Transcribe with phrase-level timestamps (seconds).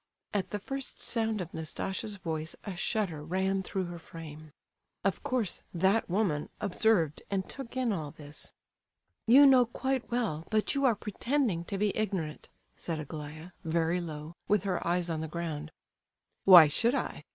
[0.33, 4.51] At the first sound of Nastasia's voice a shudder ran through her frame.
[5.03, 8.51] Of course "that woman" observed and took in all this.
[9.27, 14.33] "You know quite well, but you are pretending to be ignorant," said Aglaya, very low,
[14.47, 15.69] with her eyes on the ground.
[16.45, 17.23] "Why should I?"